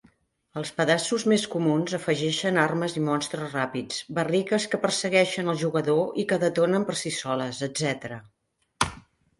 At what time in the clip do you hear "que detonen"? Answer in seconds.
6.33-6.91